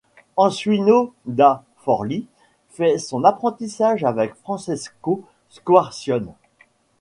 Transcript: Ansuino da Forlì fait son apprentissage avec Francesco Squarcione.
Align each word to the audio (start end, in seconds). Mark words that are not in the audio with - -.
Ansuino 0.35 1.13
da 1.27 1.63
Forlì 1.77 2.25
fait 2.71 2.97
son 2.97 3.23
apprentissage 3.23 4.03
avec 4.03 4.33
Francesco 4.33 5.21
Squarcione. 5.51 6.33